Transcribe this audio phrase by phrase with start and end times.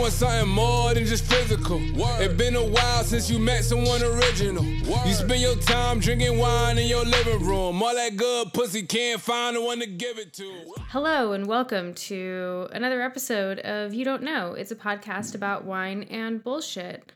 [0.00, 1.78] want something more than just physical.
[2.20, 4.64] It been a while since you met someone original.
[4.64, 7.82] You spend your time drinking wine in your living room.
[7.82, 10.74] All that good pussy can't find the one to give it to.
[10.88, 14.54] Hello and welcome to another episode of You Don't Know.
[14.54, 17.12] It's a podcast about wine and bullshit.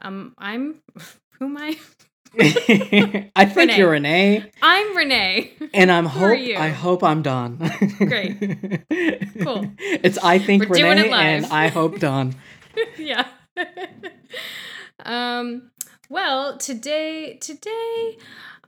[0.00, 0.76] Um, I'm
[1.38, 1.76] who am I?
[2.40, 3.78] I think Renee.
[3.78, 5.52] you're Renee, I'm Renee.
[5.72, 6.56] and I'm Who hope you?
[6.56, 7.56] I hope I'm Don.
[7.98, 8.38] Great.
[9.42, 9.70] Cool.
[9.80, 11.46] It's I think We're doing it Renee and.
[11.46, 12.34] I hope Don.
[12.98, 13.26] yeah.
[15.04, 15.70] um.
[16.10, 18.16] Well, today, today,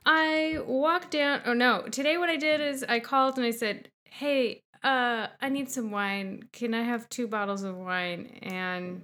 [0.05, 1.41] I walked down.
[1.45, 1.83] Oh no!
[1.91, 5.91] Today, what I did is I called and I said, "Hey, uh, I need some
[5.91, 6.43] wine.
[6.51, 9.03] Can I have two bottles of wine?" And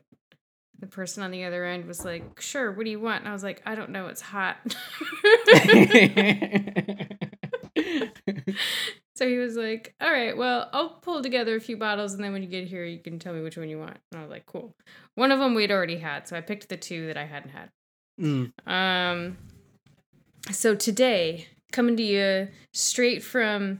[0.80, 2.72] the person on the other end was like, "Sure.
[2.72, 4.08] What do you want?" And I was like, "I don't know.
[4.08, 4.58] It's hot."
[9.18, 12.34] So he was like, "All right, well, I'll pull together a few bottles, and then
[12.34, 14.30] when you get here, you can tell me which one you want." And I was
[14.30, 14.76] like, "Cool."
[15.16, 17.70] One of them we'd already had, so I picked the two that I hadn't had.
[18.22, 18.52] Mm.
[18.72, 19.38] Um,
[20.52, 23.80] so today, coming to you straight from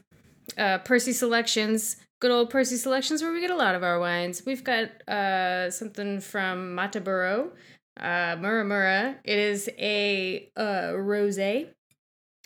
[0.58, 4.44] uh, Percy Selections, good old Percy Selections, where we get a lot of our wines.
[4.46, 7.52] We've got uh, something from Mataburo,
[8.00, 9.18] uh, Mura Mura.
[9.24, 11.70] It is a uh, rosé.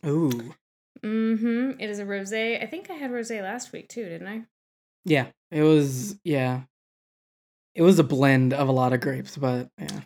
[0.05, 0.53] Ooh,
[1.03, 1.79] Mm-hmm.
[1.79, 2.61] It is a rosé.
[2.61, 4.41] I think I had rosé last week too, didn't I?
[5.03, 5.27] yeah.
[5.49, 6.61] It was yeah.
[7.73, 10.01] It was a blend of a lot of grapes, but yeah.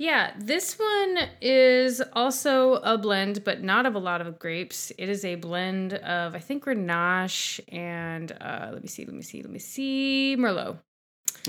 [0.00, 4.90] Yeah, this one is also a blend, but not of a lot of grapes.
[4.96, 9.20] It is a blend of, I think, Grenache and, uh, let me see, let me
[9.20, 10.78] see, let me see, Merlot.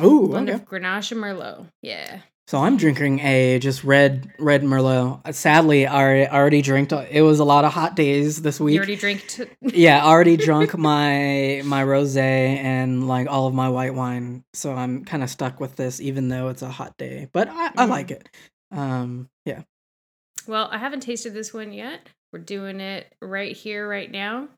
[0.04, 0.56] Ooh, Blend okay.
[0.56, 1.68] of Grenache and Merlot.
[1.82, 2.24] Yeah.
[2.52, 5.34] So I'm drinking a just red red Merlot.
[5.34, 6.92] Sadly, I already drank.
[6.92, 8.76] It was a lot of hot days this You week.
[8.80, 9.26] already drank.
[9.26, 12.18] T- yeah, I already drunk my my rosé
[12.58, 16.28] and like all of my white wine, so I'm kind of stuck with this, even
[16.28, 17.30] though it's a hot day.
[17.32, 17.90] But I, I Mm.
[17.90, 18.28] like it.
[18.70, 19.62] Um, yeah.
[20.46, 22.02] well, I haven't tasted this one yet.
[22.34, 24.50] We're doing it right here, right now.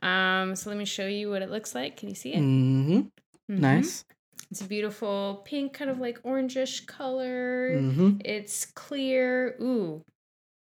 [0.00, 1.96] Um, so let me show you what it looks like.
[1.96, 2.38] Can you see it?
[2.38, 3.58] hmm Mhm.
[3.58, 4.04] Nice.
[4.50, 7.78] It's a beautiful pink, kind of like orangish color.
[7.78, 9.56] hmm It's clear.
[9.60, 10.02] Ooh,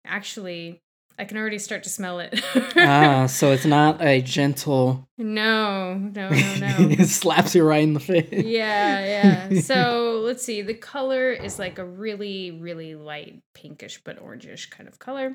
[0.05, 0.81] actually,
[1.19, 2.41] I can already start to smell it.
[2.77, 5.07] ah, so it's not a gentle.
[5.19, 6.77] no, no, no, no.
[6.91, 8.29] it slaps you right in the face.
[8.33, 9.61] yeah, yeah.
[9.61, 10.63] So let's see.
[10.63, 15.35] The color is like a really, really light pinkish but orangish kind of color.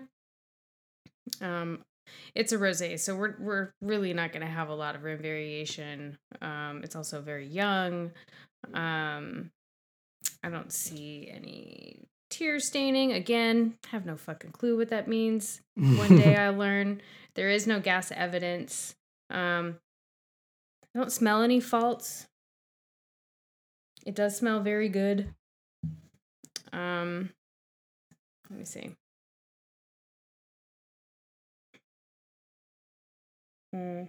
[1.42, 1.84] Um,
[2.36, 5.22] it's a rosé, so we're we're really not going to have a lot of room
[5.22, 6.18] variation.
[6.42, 8.12] Um, it's also very young.
[8.74, 9.52] Um,
[10.44, 13.12] I don't see any tear staining.
[13.14, 15.62] Again, have no fucking clue what that means.
[15.76, 17.02] One day I learn
[17.36, 18.96] there is no gas evidence.
[19.30, 19.78] Um,
[20.96, 22.28] I don't smell any faults.
[24.06, 25.34] It does smell very good.
[26.74, 27.30] Um,
[28.50, 28.96] let me see.
[33.76, 34.08] Mm.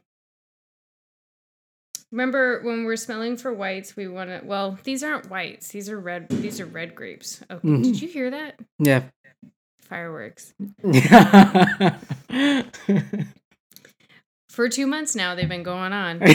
[2.11, 4.41] Remember when we're smelling for whites, we want to.
[4.45, 5.69] Well, these aren't whites.
[5.69, 6.29] These are red.
[6.29, 7.43] These are red grapes.
[7.51, 7.83] Okay, Mhm.
[7.85, 8.61] did you hear that?
[8.79, 9.05] yeah.
[9.89, 10.53] Fireworks.
[14.49, 16.21] For two months now, they've been going on.
[16.21, 16.27] you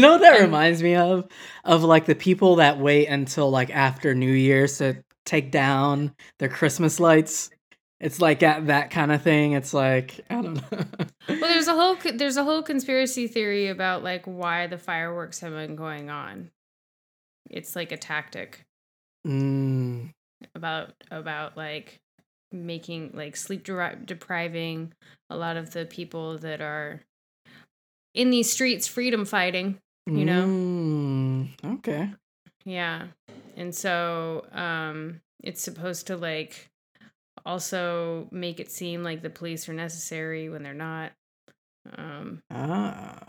[0.00, 1.28] know what that Um, reminds me of?
[1.64, 6.48] Of like the people that wait until like after New Year's to take down their
[6.48, 7.50] Christmas lights.
[8.00, 9.52] It's like that, that kind of thing.
[9.52, 10.84] It's like I don't know.
[11.28, 15.52] Well, there's a whole there's a whole conspiracy theory about like why the fireworks have
[15.52, 16.50] been going on.
[17.50, 18.64] It's like a tactic
[19.26, 20.10] Mm,
[20.54, 22.00] about about like
[22.52, 23.64] making like sleep
[24.06, 24.92] depriving
[25.28, 27.02] a lot of the people that are
[28.14, 29.78] in these streets freedom fighting.
[30.06, 30.46] You know?
[30.46, 31.48] mm,
[31.78, 32.10] okay.
[32.64, 33.08] Yeah.
[33.56, 36.70] And so um it's supposed to like
[37.44, 41.12] also make it seem like the police are necessary when they're not.
[41.96, 43.28] Um Ah.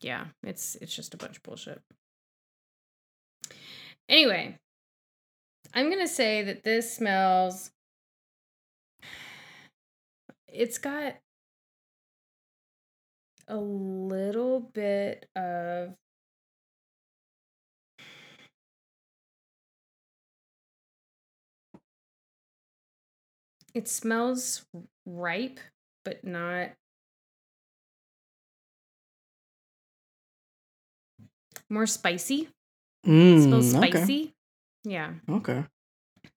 [0.00, 1.80] yeah, it's it's just a bunch of bullshit.
[4.08, 4.58] Anyway,
[5.72, 7.70] I'm going to say that this smells
[10.48, 11.14] it's got
[13.46, 15.94] a little bit of
[23.74, 24.64] it smells
[25.06, 25.60] ripe
[26.04, 26.70] but not
[31.68, 32.48] more spicy
[33.06, 33.90] Mm, it smells okay.
[33.90, 34.32] spicy
[34.84, 35.64] yeah Okay.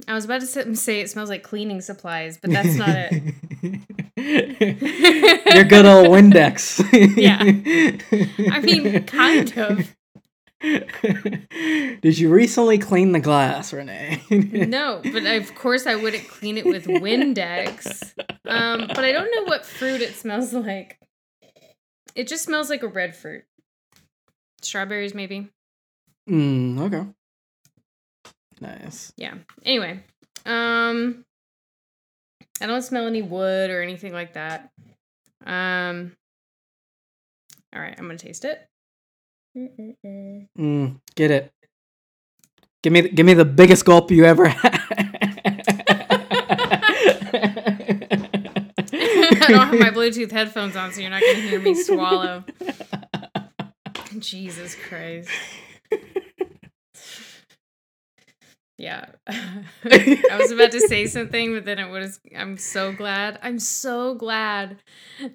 [0.07, 2.95] i was about to sit and say it smells like cleaning supplies but that's not
[2.95, 3.13] it
[5.53, 6.81] Your good old Windex.
[7.17, 7.39] Yeah.
[8.51, 9.95] I mean, kind of.
[12.01, 14.21] Did you recently clean the glass, Renee?
[14.29, 18.13] no, but of course I wouldn't clean it with Windex.
[18.47, 20.99] Um, but I don't know what fruit it smells like.
[22.15, 23.43] It just smells like a red fruit.
[24.61, 25.49] Strawberries, maybe.
[26.29, 27.09] Mm, okay.
[28.61, 29.11] Nice.
[29.17, 29.33] Yeah.
[29.65, 30.01] Anyway,
[30.45, 31.25] um,
[32.61, 34.71] I don't smell any wood or anything like that.
[35.45, 36.15] Um.
[37.75, 38.65] All right, I'm gonna taste it.
[39.55, 41.51] Mm, get it.
[42.81, 44.79] Give me, give me the biggest gulp you ever had.
[49.43, 52.43] I don't have my Bluetooth headphones on, so you're not gonna hear me swallow.
[54.19, 55.29] Jesus Christ.
[58.77, 59.05] Yeah.
[59.27, 63.39] I was about to say something, but then it was I'm so glad.
[63.43, 64.77] I'm so glad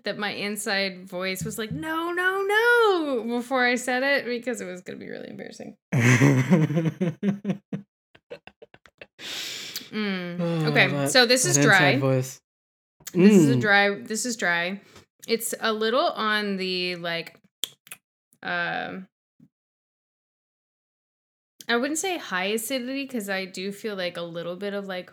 [0.05, 4.65] that my inside voice was like, no, no, no, before I said it, because it
[4.67, 5.77] was gonna be really embarrassing.
[9.91, 10.67] Mm.
[10.69, 11.97] Okay, That- so this is dry.
[11.97, 12.41] Voice.
[13.15, 13.61] This is a Mm.
[13.61, 13.95] dry.
[14.01, 14.81] This is dry.
[15.27, 17.41] It's a little on the like,
[18.43, 19.09] um,
[21.69, 25.13] I wouldn't say high acidity because I do feel like a little bit of like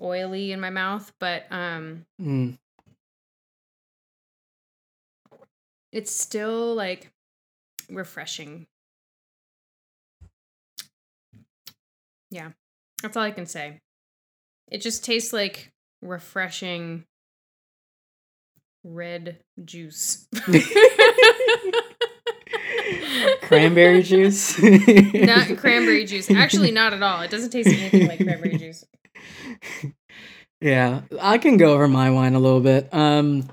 [0.00, 2.58] oily in my mouth, but um, Mm.
[5.92, 7.10] it's still like
[7.88, 8.66] refreshing.
[12.30, 12.50] Yeah,
[13.02, 13.80] that's all I can say.
[14.70, 15.72] It just tastes like
[16.02, 17.04] refreshing
[18.84, 20.28] red juice.
[23.42, 24.60] Cranberry juice.
[24.62, 26.30] not cranberry juice.
[26.30, 27.22] Actually, not at all.
[27.22, 28.84] It doesn't taste anything like cranberry juice.
[30.60, 32.92] Yeah, I can go over my wine a little bit.
[32.92, 33.48] Um,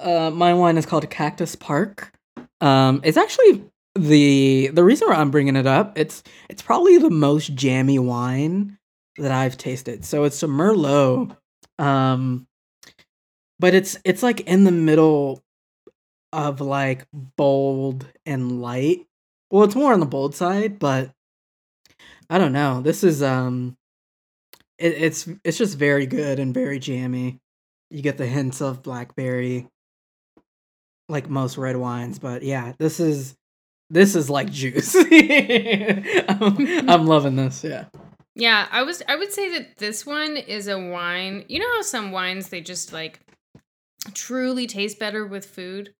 [0.00, 2.12] uh, my wine is called Cactus Park.
[2.60, 3.64] Um, it's actually
[3.94, 5.96] the the reason why I'm bringing it up.
[5.96, 8.78] It's it's probably the most jammy wine
[9.18, 10.04] that I've tasted.
[10.04, 11.36] So it's a Merlot.
[11.78, 12.46] Um,
[13.58, 15.42] but it's it's like in the middle
[16.32, 19.06] of like bold and light.
[19.50, 21.10] Well, it's more on the bold side, but
[22.28, 22.80] I don't know.
[22.80, 23.76] This is um
[24.78, 27.40] it, it's it's just very good and very jammy.
[27.90, 29.66] You get the hints of blackberry,
[31.08, 33.34] like most red wines, but yeah, this is
[33.90, 34.94] this is like juice.
[34.94, 37.64] I'm, I'm loving this.
[37.64, 37.86] Yeah.
[38.34, 41.44] Yeah, I was I would say that this one is a wine.
[41.48, 43.20] You know how some wines they just like
[44.14, 45.94] truly taste better with food?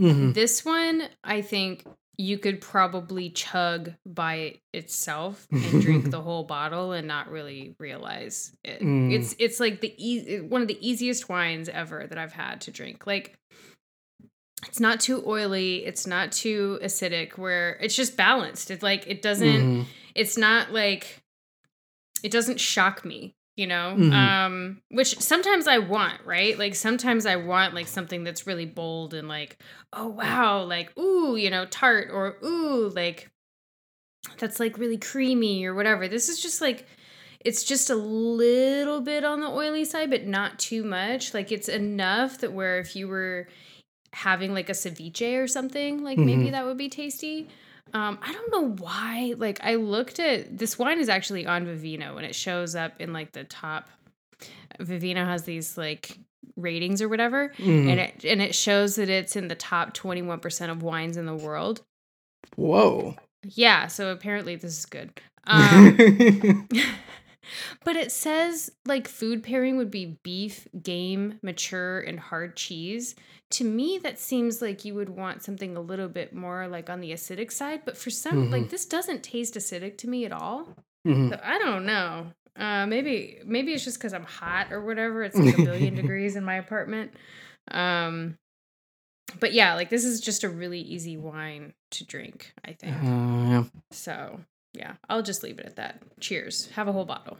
[0.00, 0.34] Mhm.
[0.34, 1.84] This one, I think
[2.16, 8.52] you could probably chug by itself and drink the whole bottle and not really realize
[8.64, 8.80] it.
[8.82, 9.12] Mm.
[9.12, 12.70] It's it's like the e- one of the easiest wines ever that I've had to
[12.72, 13.06] drink.
[13.06, 13.38] Like
[14.66, 18.70] it's not too oily, it's not too acidic where it's just balanced.
[18.72, 19.46] It's like it doesn't
[19.82, 19.84] Mhm.
[20.16, 21.22] it's not like
[22.24, 23.94] it doesn't shock me you know?
[23.98, 24.12] Mhm.
[24.12, 26.58] um which sometimes i want right?
[26.58, 29.58] Like sometimes i want like something that's really bold and like
[29.92, 33.28] oh wow like ooh you know tart or ooh like
[34.38, 36.06] that's like really creamy or whatever.
[36.08, 36.86] This is just like
[37.44, 41.34] it's just a little bit on the oily side but not too much.
[41.34, 43.48] Like it's enough that where if you were
[44.12, 46.52] having like a ceviche or something like maybe Mhm.
[46.52, 47.48] that would be tasty
[47.94, 49.34] um, I don't know why.
[49.36, 53.12] Like, I looked at this wine is actually on Vivino and it shows up in
[53.12, 53.88] like the top.
[54.80, 56.18] Vivino has these like
[56.56, 57.90] ratings or whatever, Mhm.
[57.90, 61.16] and it and it shows that it's in the top twenty one percent of wines
[61.16, 61.82] in the world.
[62.56, 63.16] Whoa.
[63.44, 65.10] Yeah, so apparently this is good.
[65.50, 65.96] Um,
[67.84, 73.14] but it says like food pairing would be beef, game, mature, and hard cheese.
[73.52, 77.00] To me, that seems like you would want something a little bit more like on
[77.00, 77.82] the acidic side.
[77.84, 78.70] But for some, like Mhm.
[78.70, 80.68] this doesn't taste acidic to me at all.
[81.06, 81.30] Mhm.
[81.30, 82.32] So I don't know.
[82.56, 85.22] Uh, maybe maybe it's just because I'm hot or whatever.
[85.22, 87.12] It's like a billion degrees in my apartment.
[87.70, 88.36] Um,
[89.40, 92.52] but yeah, like this is just a really easy wine to drink.
[92.64, 92.96] I think.
[92.96, 93.64] Uh, yeah.
[93.92, 94.40] So
[94.74, 96.02] yeah, I'll just leave it at that.
[96.20, 96.68] Cheers.
[96.70, 97.38] Have a whole bottle.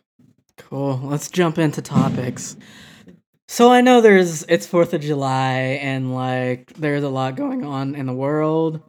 [0.56, 1.00] Cool.
[1.02, 2.56] Let's jump into topics.
[3.48, 7.94] So I know there's it's 4th of July and like there's a lot going on
[7.94, 8.82] in the world.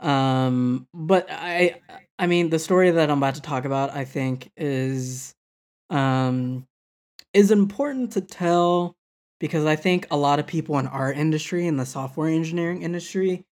[0.00, 1.80] Um but I
[2.18, 5.34] I mean the story that I'm about to talk about I think is
[5.90, 6.66] um
[7.32, 8.96] is important to tell
[9.38, 13.44] because I think a lot of people in our industry in the software engineering industry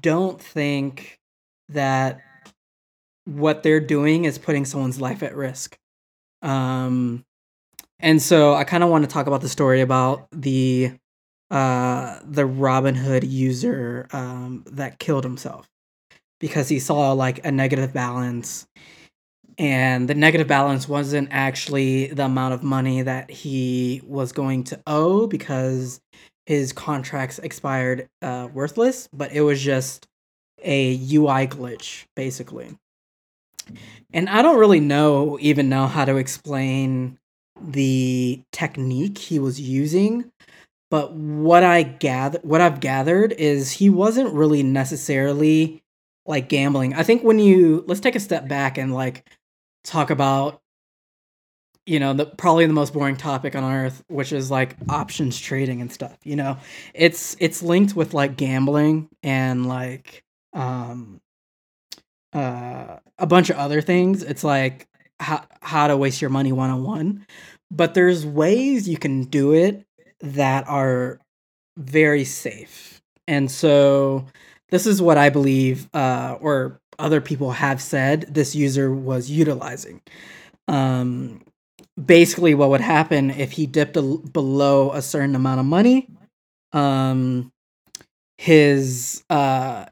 [0.00, 1.18] don't think
[1.68, 2.20] that
[3.24, 5.76] what they're doing is putting someone's life at risk.
[6.42, 7.24] Um,
[8.00, 10.92] and so I kind of want to talk about the story about the
[11.50, 15.68] uh the Robinhood user um that killed himself
[16.40, 18.66] because he saw like a negative balance
[19.58, 24.80] and the negative balance wasn't actually the amount of money that he was going to
[24.86, 26.00] owe because
[26.46, 30.06] his contracts expired uh, worthless, but it was just
[30.62, 32.76] a UI glitch, basically.
[34.12, 37.18] And I don't really know, even know how to explain
[37.60, 40.30] the technique he was using,
[40.90, 45.82] but what I gather, what I've gathered is he wasn't really necessarily
[46.26, 46.94] like gambling.
[46.94, 49.28] I think when you let's take a step back and like
[49.84, 50.60] talk about
[51.86, 55.80] you know the probably the most boring topic on earth which is like options trading
[55.80, 56.56] and stuff you know
[56.94, 61.20] it's it's linked with like gambling and like um
[62.34, 64.22] uh a bunch of other things.
[64.22, 64.88] It's like
[65.20, 67.26] how how to waste your money one on one
[67.70, 69.84] but there's ways you can do it
[70.20, 71.20] that are
[71.76, 73.02] very safe.
[73.26, 74.26] And so
[74.70, 80.00] this is what i believe uh or other people have said this user was utilizing.
[80.68, 81.42] Um
[82.04, 86.08] basically what would happen if he dipped a, below a certain amount of money
[86.72, 87.52] um
[88.38, 89.86] his uh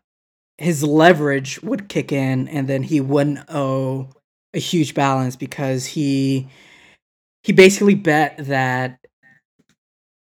[0.59, 4.09] his leverage would kick in and then he wouldn't owe
[4.55, 6.49] a huge balance because he
[7.43, 8.99] he basically bet that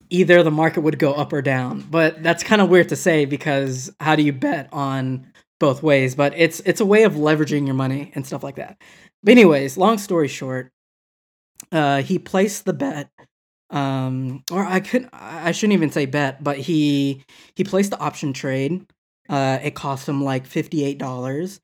[0.10, 1.82] either the market would go up or down.
[1.90, 6.16] But that's kind of weird to say because how do you bet on both ways?
[6.16, 8.78] But it's it's a way of leveraging your money and stuff like that.
[9.24, 10.72] But anyways long story short
[11.72, 13.10] uh, he placed the bet
[13.72, 17.24] um or i couldn't i shouldn't even say bet but he
[17.56, 18.86] he placed the option trade
[19.30, 21.60] uh it cost him like $58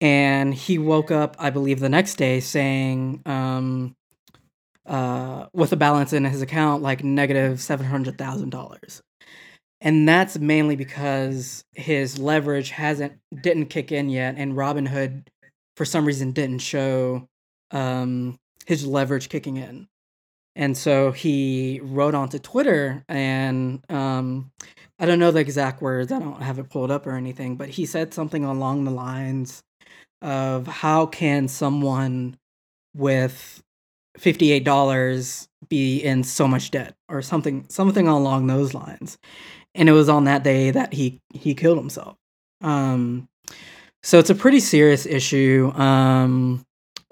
[0.00, 3.94] and he woke up i believe the next day saying um
[4.86, 9.00] uh with a balance in his account like negative $700000
[9.80, 15.26] and that's mainly because his leverage hasn't didn't kick in yet and robinhood
[15.76, 17.28] for some reason didn't show
[17.70, 18.38] um
[18.68, 19.88] his leverage kicking in.
[20.58, 24.50] And so he wrote onto Twitter and um,
[24.98, 27.68] I don't know the exact words, I don't have it pulled up or anything, but
[27.68, 29.62] he said something along the lines
[30.20, 32.36] of how can someone
[32.92, 33.62] with
[34.18, 39.16] $58 be in so much debt or something something along those lines.
[39.76, 42.16] And it was on that day that he he killed himself.
[42.60, 43.28] Um
[44.02, 45.70] so it's a pretty serious issue.
[45.76, 46.64] Um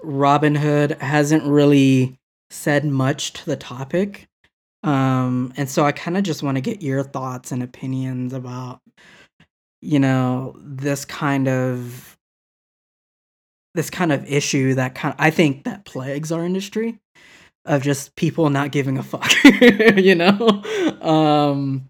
[0.03, 2.17] Robinhood hasn't really
[2.49, 4.27] said much to the topic.
[4.83, 8.79] Um, and so I kind of just want to get your thoughts and opinions about,
[9.81, 12.17] you know, this kind of
[13.75, 16.99] this kind of issue that kind of, I think that plagues our industry
[17.65, 20.63] of just people not giving a fuck, you know?
[21.01, 21.89] Um,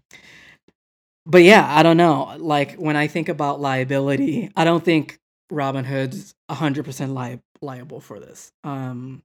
[1.24, 2.34] but yeah, I don't know.
[2.38, 5.18] Like when I think about liability, I don't think
[5.50, 8.52] Robin Robinhood's 100% li- liable for this.
[8.64, 9.22] Um,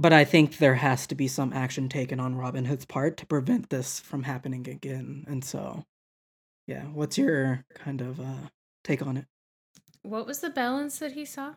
[0.00, 3.68] but I think there has to be some action taken on Robinhood's part to prevent
[3.68, 5.26] this from happening again.
[5.28, 5.84] And so,
[6.66, 8.48] yeah, what's your kind of uh,
[8.82, 9.26] take on it?
[10.00, 11.56] What was the balance that he saw?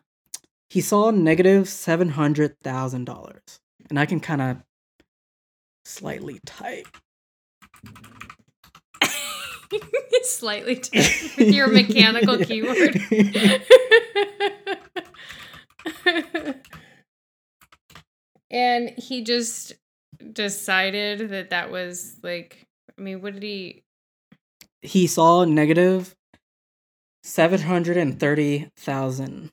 [0.68, 4.58] He saw negative seven hundred thousand dollars, and I can kind of
[5.86, 6.98] slightly type.
[10.22, 12.98] Slightly with your mechanical keyboard.
[18.54, 19.74] and he just
[20.32, 23.82] decided that that was like I mean, what did he
[24.80, 26.14] He saw negative
[27.24, 29.50] 730,000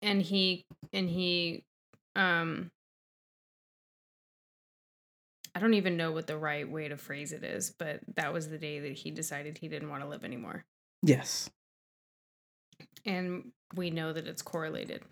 [0.00, 1.62] and he and he
[2.16, 2.70] um
[5.54, 8.48] I don't even know what the right way to phrase it is, but that was
[8.48, 10.64] the day that he decided he didn't want to live anymore.
[11.02, 11.50] Yes.
[13.04, 15.02] And we know that it's correlated.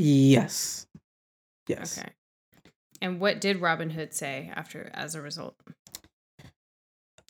[0.00, 0.86] Yes.
[1.66, 1.98] Yes.
[1.98, 2.10] Okay.
[3.00, 5.56] And what did Robinhood say after as a result?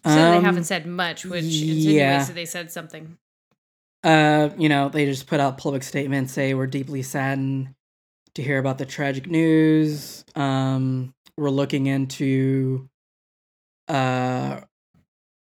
[0.05, 2.23] So um, they haven't said much, which yeah.
[2.23, 3.17] so they said something.
[4.05, 7.75] Uh, you know, they just put out public statements, say we're deeply saddened
[8.35, 10.25] to hear about the tragic news.
[10.37, 12.89] Um, we're looking into
[13.87, 14.61] uh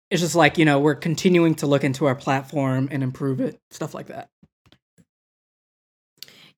[0.09, 3.59] it's just like you know we're continuing to look into our platform and improve it
[3.69, 4.30] stuff like that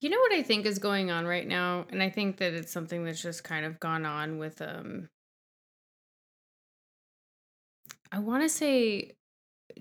[0.03, 2.71] you know what i think is going on right now and i think that it's
[2.71, 5.09] something that's just kind of gone on with um
[8.11, 9.15] i want to say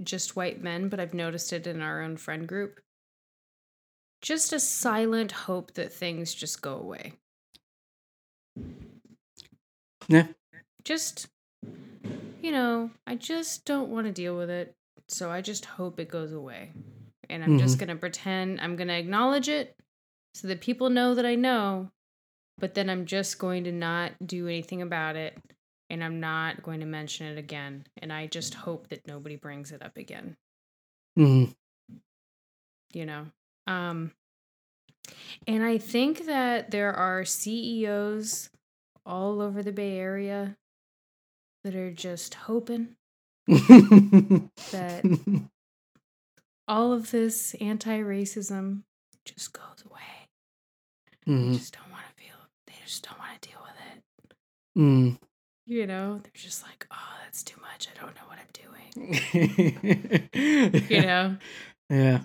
[0.03, 2.81] just white men but i've noticed it in our own friend group
[4.23, 7.15] just a silent hope that things just go away
[10.09, 10.29] yeah.
[10.85, 11.29] Just,
[12.41, 14.77] you know, I just don't want to deal with it.
[15.09, 16.73] So I just hope it goes away.
[17.31, 17.79] And I'm just Mhm.
[17.79, 19.77] going to pretend I'm going to acknowledge it
[20.35, 21.91] so that people know that I know,
[22.59, 25.37] but then I'm just going to not do anything about it
[25.91, 27.85] and I'm not going to mention it again.
[27.99, 30.37] And I just hope that nobody brings it up again,
[31.19, 31.55] Mhm.
[32.95, 33.27] you know?
[33.67, 34.13] Um,
[35.47, 38.49] and I think that there are CEOs
[39.05, 40.57] all over the Bay Area
[41.65, 42.97] that are just hoping
[43.47, 45.03] that
[46.69, 48.83] all of this anti-racism
[49.25, 50.22] just goes away.
[51.27, 51.55] They Mhm.
[51.55, 52.37] just don't want to feel.
[52.67, 54.03] They just don't want to deal with it.
[54.79, 55.19] Mm.
[55.67, 57.89] You know, they're just like, oh, that's too much.
[57.89, 58.93] I don't know what I'm doing.
[59.23, 61.37] you You know,
[61.89, 62.21] Yeah.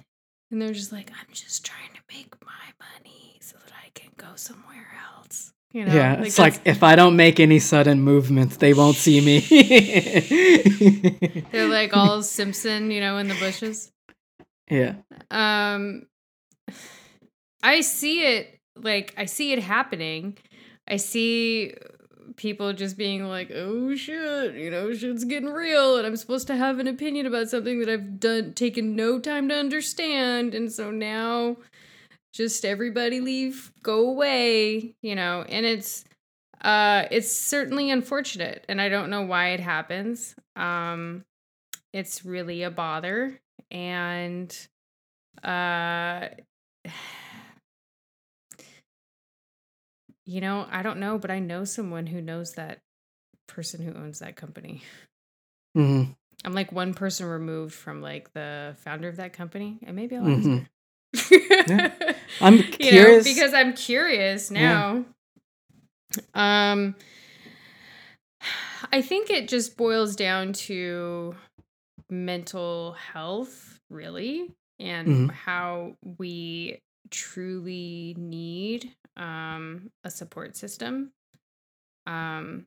[0.52, 4.12] and they're just like, I'm just trying to make my money so that I can
[4.18, 4.88] go somewhere
[5.20, 5.54] else.
[5.74, 6.22] You know, yeah.
[6.22, 9.40] it's like if I don't make any sudden movements, they won't see me.
[11.52, 13.92] they're like all Simpson, you know, in the bushes.
[14.70, 14.96] yeah.
[15.32, 16.04] um
[17.64, 20.38] i see it like i see it happening.
[20.90, 21.74] I see
[22.38, 26.56] people just being like oh shit you know shit's getting real and i'm supposed to
[26.56, 30.92] have an opinion about something that i've done taken no time to understand and so
[30.92, 31.58] now
[32.34, 35.44] just everybody leave go away you know?
[35.48, 36.06] And it's
[36.62, 40.36] uh it's certainly unfortunate and i don't know why it happens.
[40.56, 41.24] Um
[41.94, 43.40] it's really a bother
[43.72, 44.56] and
[45.44, 46.28] uh
[50.28, 52.80] you know i don't know but i know someone who knows that
[53.48, 54.84] person who owns that company
[55.76, 56.04] hmm
[56.46, 60.28] i'm like one person removed from like the founder of that company and maybe i'll
[60.28, 60.68] Mhm.
[61.18, 61.94] ask her
[62.42, 63.24] I'm you know curious.
[63.24, 64.86] because i'm curious Yeah.
[64.92, 65.06] now
[66.36, 66.96] um
[68.92, 71.36] i think it just boils down to
[72.10, 75.32] mental health really and Mhm.
[75.32, 76.80] how we
[77.10, 81.12] truly need um a support system.
[82.06, 82.66] Um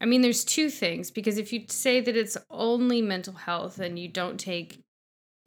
[0.00, 3.98] i mean there's two things because if you say that it's only mental health and
[3.98, 4.82] you don't take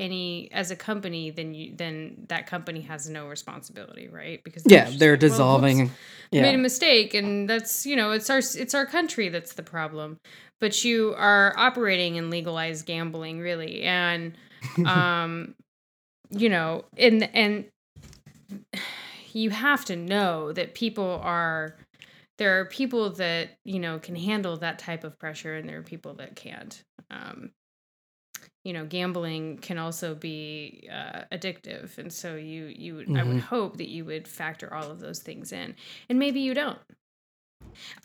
[0.02, 4.44] any as a company then you then that company has no responsibility right?
[4.44, 5.92] Because yeah, they're like, well, whoops, dissolving.
[6.32, 10.18] made a mistake and that's you know it's our it's our country that's the problem.
[10.60, 14.34] But you are operating in legalized gambling really and
[14.86, 15.54] um
[16.32, 17.66] you know and and
[19.36, 21.76] you have to know that people are
[22.38, 25.84] there are people that you know can handle that type of pressure and there are
[25.84, 26.82] people that can't.
[27.10, 27.52] Um
[28.64, 31.98] you know gambling can also be uh, addictive.
[31.98, 33.42] And so you you would i would Mhm.
[33.42, 35.76] hope that you would factor all of those things in.
[36.10, 36.78] And maybe you don't.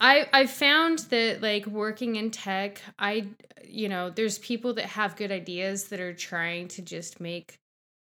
[0.01, 3.27] I i found that like working in tech i
[3.65, 7.59] you know there's people that have good ideas that are trying to just make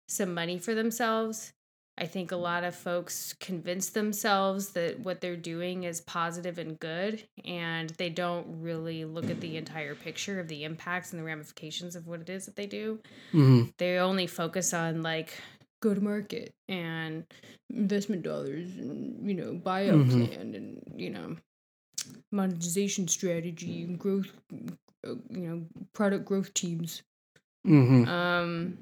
[0.07, 1.51] some money for themselves
[1.99, 6.79] i think a lot of folks convince themselves that what they're doing is positive and
[6.79, 11.25] good and they don't really look at the entire picture of the impacts and the
[11.25, 12.99] ramifications of what it is that they do
[13.33, 13.73] Mhm.
[13.77, 15.33] they only focus on like
[15.81, 17.25] go to market and
[17.69, 20.27] investment dollars and you know buyout Mhm.
[20.27, 21.35] plan and you know
[22.31, 24.31] monetization strategy and growth
[25.05, 27.01] uh, you know product growth teams
[27.65, 28.07] Mhm.
[28.07, 28.77] um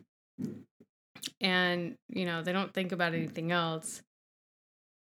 [1.41, 4.01] and you know they don't think about anything else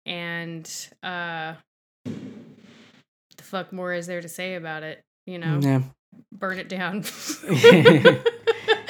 [0.06, 0.70] and
[1.04, 1.54] uh
[2.06, 5.82] the fuck more is there to say about it you know Yeah.
[6.32, 7.04] burn it down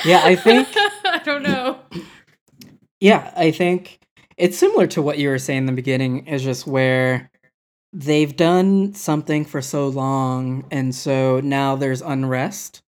[0.05, 0.67] Yeah, I think-
[1.05, 1.79] i don't know
[2.99, 3.99] Yeah, I think
[4.37, 7.29] it's similar to what you were saying in the beginning, is just where
[7.93, 12.81] they've done something for so long, and so now there's unrest.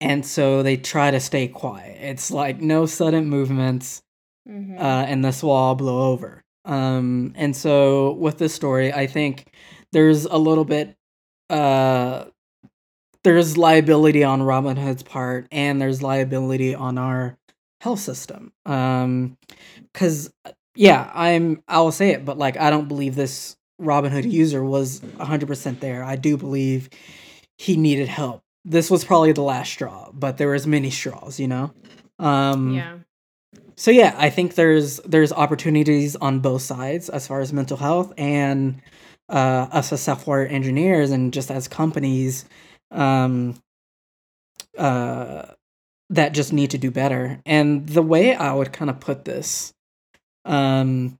[0.00, 1.98] And so they try to stay quiet.
[2.00, 4.02] It's like no sudden movements,
[4.48, 4.78] Mhm.
[4.78, 6.42] uh, and this will all blow over.
[6.64, 9.54] Um, and so with this story, I think
[9.92, 10.96] there's a little bit,
[11.50, 12.26] uh,
[13.22, 17.38] there's liability on Robinhood's part, and there's liability on our
[17.80, 18.52] health system.
[18.66, 19.36] Um,
[19.92, 20.32] because
[20.76, 25.80] yeah, I'm I'll say it, but like I don't believe this Robinhood user was 100%
[25.80, 26.04] there.
[26.04, 26.88] I do believe
[27.58, 28.43] he needed help.
[28.64, 31.72] This was probably the last straw, but there was many straws, you know.
[32.18, 32.98] Um, yeah
[33.76, 38.12] so yeah, I think there's there's opportunities on both sides as far as mental health
[38.16, 38.80] and
[39.28, 42.44] uh, us as software engineers and just as companies
[42.90, 43.56] um,
[44.78, 45.46] uh,
[46.10, 47.40] that just need to do better.
[47.44, 49.72] And the way I would kind of put this,
[50.44, 51.18] um,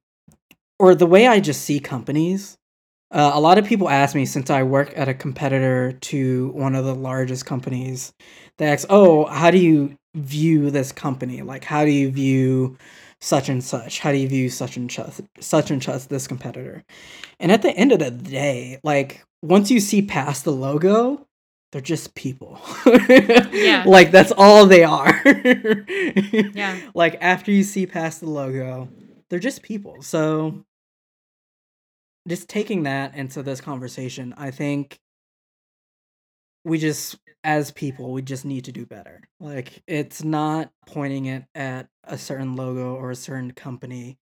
[0.78, 2.56] or the way I just see companies,
[3.14, 6.74] uh, a lot of people ask me since I work at a competitor to one
[6.74, 8.12] of the largest companies,
[8.58, 11.42] they ask, "Oh, how do you view this company?
[11.42, 12.76] Like, how do you view
[13.20, 14.00] such and such?
[14.00, 16.84] How do you view such and such, such and such this competitor?
[17.40, 21.26] And at the end of the day, like once you see past the logo,
[21.72, 22.60] they're just people.
[23.52, 23.84] yeah.
[23.86, 25.22] Like that's all they are.
[26.54, 26.78] yeah.
[26.94, 28.88] Like after you see past the logo,
[29.28, 30.02] they're just people.
[30.02, 30.64] So
[32.28, 34.98] just taking that into this conversation, I think
[36.64, 39.22] we just as people we just need to do better.
[39.38, 44.18] Like it's not pointing it at a certain logo or a certain company.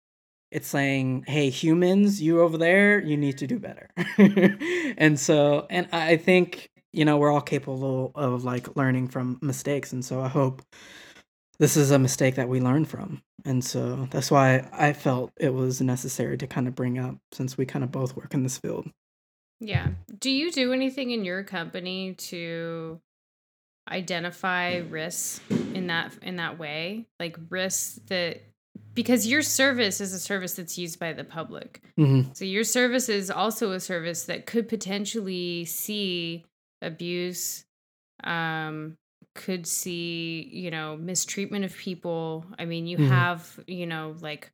[0.51, 3.91] It's saying hey humans you over there you need to do better.
[4.99, 9.93] And so and i think you know we're all capable of like learning from mistakes
[9.93, 10.63] and so i hope
[11.63, 15.55] this is a mistake that we learn from and so that's why i felt it
[15.55, 18.59] was necessary to kind of bring up since we kind of both work in this
[18.59, 18.91] field
[19.63, 19.91] yeah.
[20.19, 23.01] Do you do anything in your company to
[23.89, 25.41] identify risks
[25.73, 27.07] in that in that way?
[27.21, 28.43] Like risks that
[28.93, 31.81] because your service is a service that's used by the public.
[31.99, 32.33] Mm-hmm.
[32.33, 36.45] So your service is also a service that could potentially see
[36.83, 37.65] abuse,
[38.25, 38.97] um,
[39.35, 42.45] could see, you know, mistreatment of people.
[42.59, 43.09] I mean, you mm-hmm.
[43.09, 44.53] have, you know, like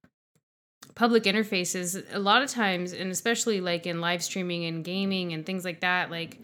[0.95, 5.47] public interfaces a lot of times and especially like in live streaming and gaming and
[5.47, 6.41] things like that like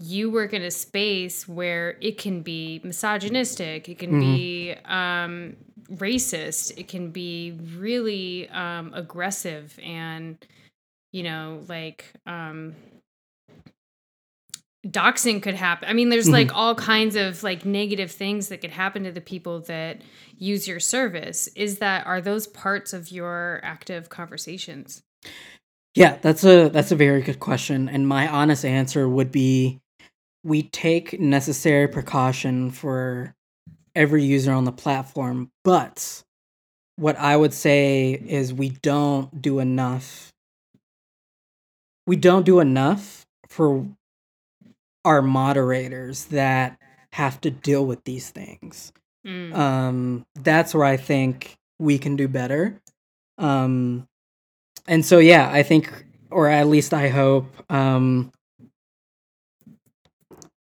[0.00, 4.20] you work in a space where it can be misogynistic it can mm-hmm.
[4.20, 5.56] be um,
[5.94, 10.46] racist it can be really um, aggressive and
[11.12, 12.74] you know like um,
[14.86, 15.88] doxing could happen.
[15.88, 16.34] I mean, there's mm-hmm.
[16.34, 20.02] like all kinds of like negative things that could happen to the people that
[20.36, 21.48] use your service.
[21.56, 25.02] Is that are those parts of your active conversations?
[25.94, 29.80] Yeah, that's a that's a very good question and my honest answer would be
[30.42, 33.34] we take necessary precaution for
[33.94, 36.22] every user on the platform, but
[36.96, 40.32] what I would say is we don't do enough
[42.06, 43.86] we don't do enough for
[45.04, 46.78] are moderators that
[47.12, 48.92] have to deal with these things.
[49.26, 49.54] Mm.
[49.54, 52.80] Um, that's where I think we can do better.
[53.38, 54.06] Um,
[54.86, 55.90] and so, yeah, I think,
[56.30, 58.32] or at least I hope, um,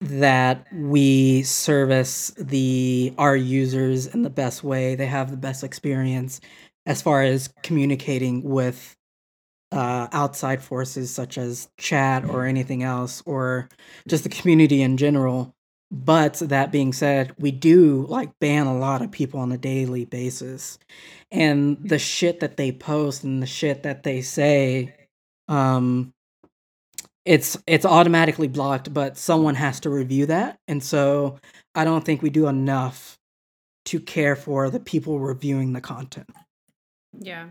[0.01, 4.95] that we service the our users in the best way.
[4.95, 6.41] They have the best experience
[6.85, 8.97] as far as communicating with
[9.73, 13.69] uh, outside forces such as chat or anything else or
[14.07, 15.55] just the community in general.
[15.91, 20.05] But that being said we do like ban a lot of people on a daily
[20.05, 20.77] basis.
[21.31, 24.95] And the shit that they post and the shit that they say
[25.47, 26.13] um
[27.25, 30.59] it's it's automatically blocked but someone has to review that.
[30.67, 31.39] And so
[31.73, 33.17] i don't think we do enough
[33.86, 36.29] to care for the people reviewing the content.
[37.19, 37.49] Yeah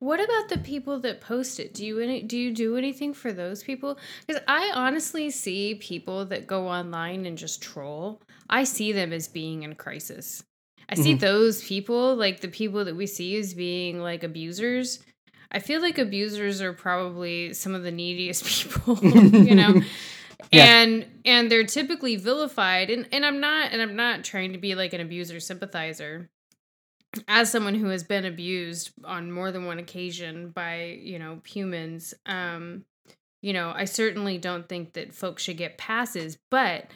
[0.00, 1.74] what about the people that post it?
[1.74, 3.98] Do you any, do you do anything for those people?
[4.26, 8.20] Because I honestly see people that go online and just troll.
[8.48, 10.44] I see them as being in crisis.
[10.88, 11.20] I see mm-hmm.
[11.20, 15.00] those people, like the people that we see as being like abusers.
[15.50, 19.82] I feel like abusers are probably some of the neediest people, you know.
[20.52, 20.82] Yeah.
[20.82, 24.76] and and they're typically vilified and and I'm not and I'm not trying to be
[24.76, 26.30] like an abuser sympathizer
[27.26, 32.14] as someone who has been abused on more than one occasion by you know humans
[32.26, 32.84] um
[33.42, 36.86] you know i certainly don't think that folks should get passes but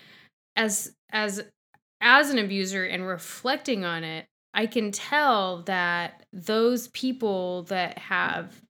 [0.56, 1.42] as as
[2.00, 8.60] as an abuser and reflecting on it i can tell that those people that have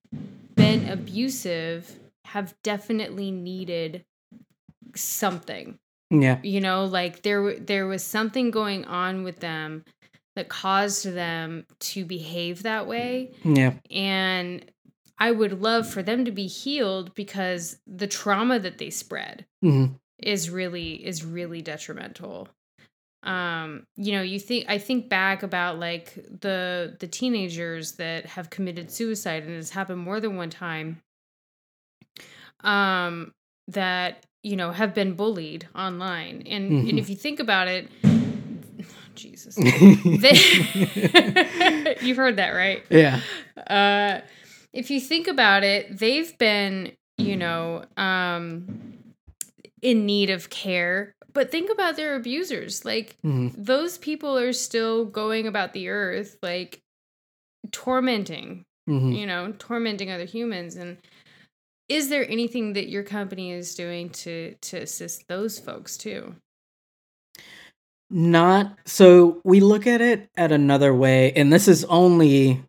[0.54, 4.04] been abusive have definitely needed
[4.96, 5.78] something.
[6.10, 6.38] Yeah.
[6.42, 9.84] You know like there there was something going on with them
[10.36, 13.32] that caused them to behave that way.
[13.44, 13.74] Yeah.
[13.90, 14.64] And
[15.18, 19.94] I would love for them to be healed because the trauma that they spread mm-hmm.
[20.18, 22.48] is really is really detrimental.
[23.22, 28.50] Um, you know, you think I think back about like the the teenagers that have
[28.50, 31.00] committed suicide and it's happened more than one time.
[32.64, 33.32] Um,
[33.68, 36.88] that you know have been bullied online, and mm-hmm.
[36.88, 37.88] and if you think about it,
[39.14, 39.56] Jesus.
[42.02, 42.84] You've heard that, right?
[42.90, 43.20] Yeah.
[43.66, 44.20] Uh,
[44.72, 48.98] if you think about it, they've been, you know, um,
[49.80, 51.14] in need of care.
[51.34, 52.84] But think about their abusers.
[52.84, 53.62] Like, mm-hmm.
[53.62, 56.80] those people are still going about the earth, like,
[57.70, 59.12] tormenting, mm-hmm.
[59.12, 60.76] you know, tormenting other humans.
[60.76, 60.98] And
[61.88, 66.34] is there anything that your company is doing to to assist those folks too?
[68.14, 72.62] Not so we look at it at another way, and this is only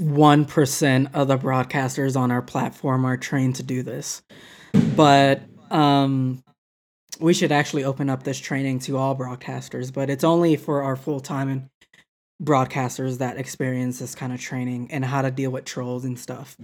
[0.00, 4.22] 1% of the broadcasters on our platform are trained to do this.
[4.96, 6.42] But um
[7.20, 10.96] we should actually open up this training to all broadcasters, but it's only for our
[10.96, 11.70] full-time
[12.42, 16.56] broadcasters that experience this kind of training and how to deal with trolls and stuff.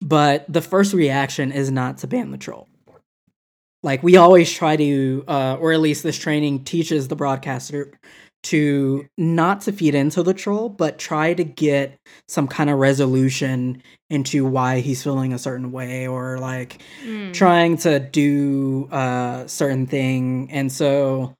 [0.00, 2.68] But the first reaction is not to ban the troll.
[3.86, 7.92] Like we always try to, uh, or at least this training teaches the broadcaster
[8.42, 11.96] to not to feed into the troll, but try to get
[12.26, 17.32] some kind of resolution into why he's feeling a certain way or like mm.
[17.32, 20.48] trying to do a certain thing.
[20.50, 21.36] And so,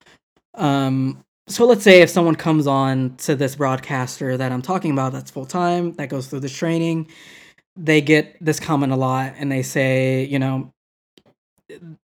[0.55, 5.13] um, so let's say if someone comes on to this broadcaster that I'm talking about
[5.13, 7.09] that's full time, that goes through this training,
[7.77, 10.73] they get this comment a lot and they say, you know,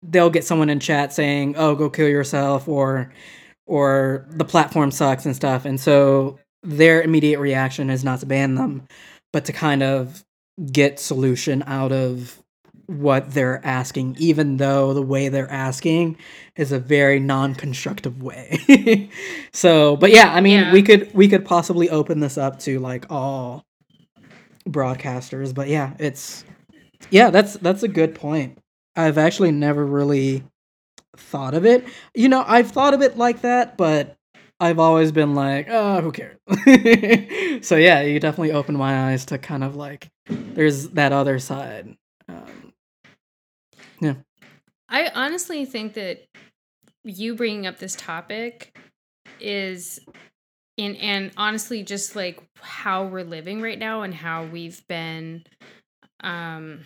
[0.03, 3.11] they'll get someone in chat saying, "Oh, go kill yourself," or
[3.65, 5.65] or the platform sucks and stuff.
[5.65, 8.87] And so their immediate reaction is not to ban them,
[9.31, 10.25] but to kind of
[10.71, 12.41] get solution out of
[12.87, 16.17] what they're asking, even though the way they're asking
[16.55, 19.09] is a very non-constructive way.
[19.53, 20.73] so, but yeah, I mean, yeah.
[20.73, 23.63] we could we could possibly open this up to like all
[24.67, 26.43] broadcasters, but yeah, it's
[27.11, 28.57] yeah, that's that's a good point.
[28.99, 30.43] I've actually never really
[31.15, 31.85] thought of it.
[32.13, 34.17] You know, I've thought of it like that, but
[34.59, 36.37] I've always been like, oh, who cares?
[37.65, 41.95] so yeah, you definitely opened my eyes to kind of like, there's that other side.
[42.27, 42.73] Um,
[44.01, 44.15] yeah.
[44.89, 46.25] I honestly think that
[47.05, 48.77] you bringing up this topic
[49.39, 50.01] is
[50.75, 55.43] in and honestly just like how we're living right now and how we've been
[56.21, 56.81] um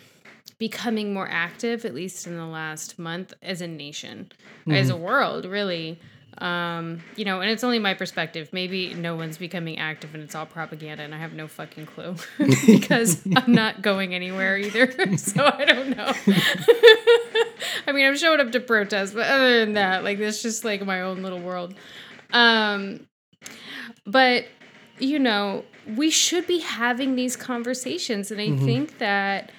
[0.58, 4.72] becoming more active, at least in the last month, as a nation, mm-hmm.
[4.72, 5.98] as a world, really.
[6.38, 8.48] Um, you know, and it's only my perspective.
[8.52, 12.16] Maybe no one's becoming active and it's all propaganda, and I have no fucking clue
[12.66, 15.16] because I'm not going anywhere either.
[15.16, 16.12] so I don't know.
[17.86, 20.84] I mean, I'm showing up to protest, but other than that, like, it's just like
[20.84, 21.74] my own little world.
[22.32, 23.06] Um,
[24.04, 24.46] but
[24.98, 25.64] you know,
[25.96, 28.64] we should be having these conversations, and I mm-hmm.
[28.64, 29.52] think that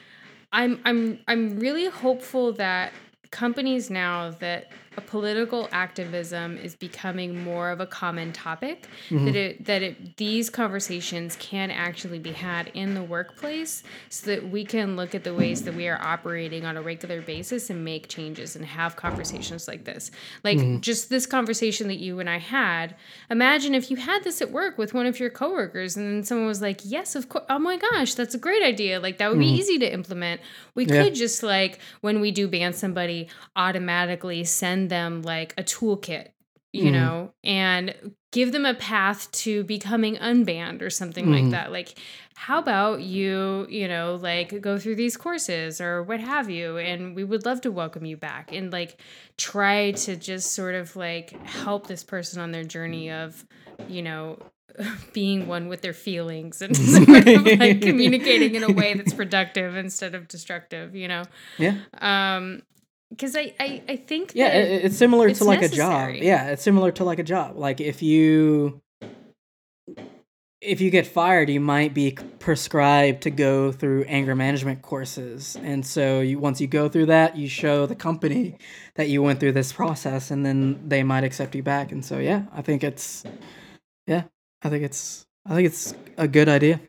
[0.56, 2.94] I'm I'm I'm really hopeful that
[3.30, 9.26] companies now that political activism is becoming more of a common topic mm-hmm.
[9.26, 14.50] that it that it these conversations can actually be had in the workplace so that
[14.50, 17.84] we can look at the ways that we are operating on a regular basis and
[17.84, 20.12] make changes and have conversations like this
[20.44, 20.80] like mm-hmm.
[20.80, 22.96] just this conversation that you and I had
[23.30, 26.48] imagine if you had this at work with one of your coworkers and then someone
[26.48, 29.40] was like yes of course oh my gosh that's a great idea like that would
[29.40, 29.56] be mm-hmm.
[29.56, 30.42] easy to implement
[30.74, 31.04] we yeah.
[31.04, 36.30] could just like when we do ban somebody automatically send them like a toolkit
[36.76, 36.94] you mm.
[36.94, 37.96] know and
[38.32, 41.42] give them a path to becoming unbanned or something mm.
[41.42, 41.98] like that like
[42.36, 47.16] how about you you know like go through these courses or what have you and
[47.16, 49.00] we would love to welcome you back and like
[49.38, 53.46] try to just sort of like help this person on their journey of
[53.88, 54.38] you know
[55.14, 59.78] being one with their feelings and sort of like communicating in a way that's productive
[59.78, 61.24] instead of destructive you know
[61.58, 62.62] yeah um
[63.10, 66.18] because I, I i think yeah it's similar it's to like necessary.
[66.18, 66.24] a job.
[66.24, 67.56] yeah it's similar to like a job.
[67.58, 68.82] Like if you
[70.62, 75.56] if you get fired you might be prescribed to go through anger management courses.
[75.62, 78.58] And so you once you go through that you show the company
[78.96, 81.92] that you went through this process and then they might accept you back.
[81.92, 83.24] And so yeah i think it's
[84.08, 84.24] yeah
[84.64, 86.80] i think it's i think it's a good idea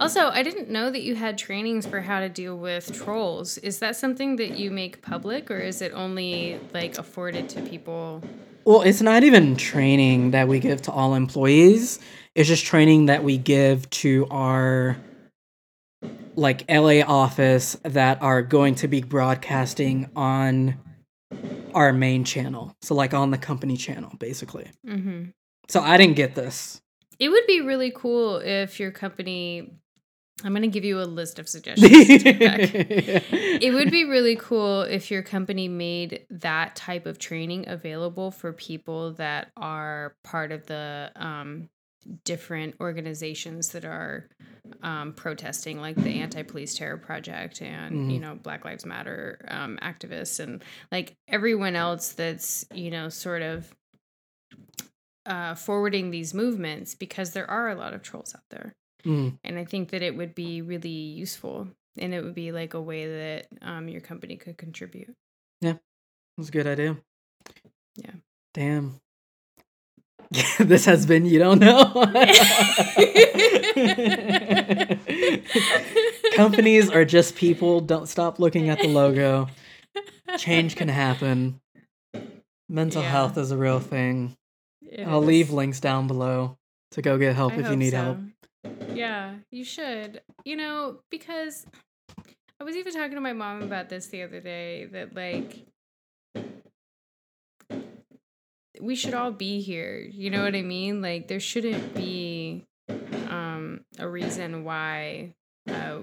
[0.00, 3.58] also, I didn't know that you had trainings for how to deal with trolls.
[3.58, 8.22] Is that something that you make public or is it only like afforded to people?
[8.64, 12.00] Well, it's not even training that we give to all employees.
[12.34, 14.96] It's just training that we give to our
[16.36, 20.76] like LA office that are going to be broadcasting on
[21.74, 22.74] our main channel.
[22.82, 24.70] So like on the company channel basically.
[24.86, 25.30] Mm-hmm.
[25.68, 26.80] So I didn't get this.
[27.18, 29.70] It would be really cool if your company
[30.42, 31.90] I'm going to give you a list of suggestions.
[31.92, 38.52] it would be really cool if your company made that type of training available for
[38.52, 41.68] people that are part of the um,
[42.24, 44.28] different organizations that are
[44.82, 48.10] um, protesting, like the Anti-Police Terror Project and mm-hmm.
[48.10, 53.42] you know Black Lives Matter um, activists and like everyone else that's you know sort
[53.42, 53.72] of
[55.26, 58.74] uh, forwarding these movements because there are a lot of trolls out there.
[59.04, 59.38] Mm.
[59.44, 62.80] And I think that it would be really useful and it would be like a
[62.80, 65.14] way that um, your company could contribute.
[65.60, 65.74] Yeah,
[66.36, 66.96] that's a good idea.
[67.96, 68.12] Yeah.
[68.54, 69.00] Damn.
[70.58, 71.84] this has been you don't know.
[76.34, 77.80] Companies are just people.
[77.80, 79.48] Don't stop looking at the logo.
[80.38, 81.60] Change can happen.
[82.68, 83.10] Mental Yeah.
[83.10, 84.36] health is a real thing.
[84.82, 85.28] It I'll is.
[85.28, 86.56] leave links down below
[86.92, 87.96] to go get help I if you need so.
[87.96, 88.18] help.
[88.94, 90.22] Yeah, you should.
[90.44, 91.66] You know, because
[92.60, 95.66] I was even talking to my mom about this the other day that like
[98.80, 99.98] we should all be here.
[100.10, 101.00] You know what I mean?
[101.02, 102.64] Like there shouldn't be
[103.28, 105.34] um a reason why
[105.68, 105.98] uh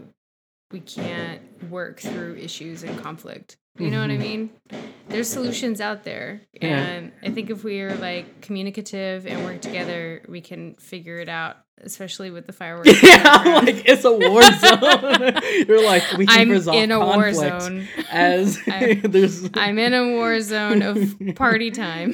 [0.71, 3.58] we can't work through issues and conflict.
[3.78, 4.19] You know what I Mhm.
[4.19, 4.50] mean?
[5.10, 6.41] There's solutions out there.
[6.54, 6.78] Yeah.
[6.78, 11.28] And I think if we are like communicative and work together, we can figure it
[11.30, 12.90] out, especially with the fireworks.
[13.04, 15.66] yeah, like it's a war zone.
[15.68, 17.88] You're like we can I'm resolve in a war zone.
[18.12, 19.50] as I- there's.
[19.56, 22.14] I'm in a war zone of party time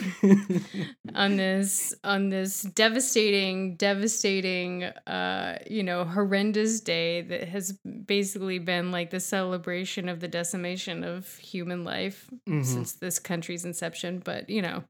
[1.15, 7.73] on this on this devastating, devastating, uh, you know, horrendous day that has
[8.05, 12.65] basically been like the celebration of the decimation of human life Mhm.
[12.65, 14.19] since this country's inception.
[14.23, 14.83] But you know,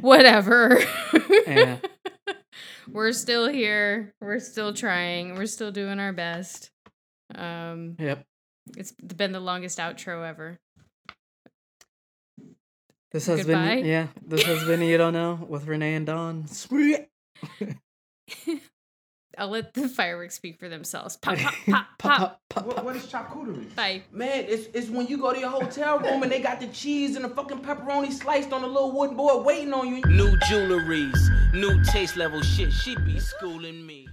[0.00, 0.78] whatever.
[1.46, 1.76] yeah.
[2.90, 4.14] We're still here.
[4.20, 5.34] We're still trying.
[5.36, 6.70] We're still doing our best.
[7.34, 8.24] Um, Yep.
[8.76, 10.58] it's been the longest outro ever.
[13.12, 13.76] This has Goodbye.
[13.76, 14.06] been yeah.
[14.26, 16.46] This has been you don't know with Renee and Don.
[16.48, 17.08] Sweet.
[19.38, 21.16] I'll let the fireworks speak for themselves.
[21.16, 22.18] Pop, pop, pop, pop, pop.
[22.18, 23.74] pop, pop, What, what is charcuterie?
[23.74, 24.02] Bye.
[24.12, 27.16] Man, it's, it's when you go to your hotel room and they got the cheese
[27.16, 30.02] and the fucking pepperoni sliced on a little wooden board waiting on you.
[30.06, 32.72] New jewelries, new taste level shit.
[32.72, 34.08] She be schooling me.